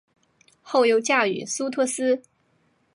[0.63, 2.23] 后又嫁予苏托斯。